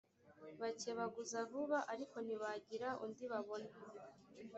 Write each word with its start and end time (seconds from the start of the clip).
bakebaguza 0.61 1.37
vuba 1.51 1.79
ariko 1.93 2.15
ntibagira 2.25 2.89
undi 3.05 3.25
babona 3.31 3.69